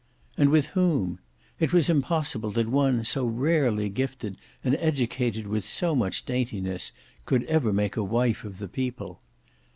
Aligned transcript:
And 0.35 0.49
with 0.49 0.65
whom? 0.73 1.19
It 1.59 1.73
was 1.73 1.87
impossible 1.87 2.49
that 2.53 2.67
one 2.67 3.03
so 3.03 3.23
rarely 3.23 3.87
gifted 3.87 4.35
and 4.63 4.75
educated 4.79 5.45
with 5.45 5.63
so 5.69 5.93
much 5.93 6.25
daintiness, 6.25 6.91
could 7.27 7.43
ever 7.43 7.71
make 7.71 7.95
a 7.97 8.03
wife 8.03 8.43
of 8.43 8.57
the 8.57 8.67
people. 8.67 9.21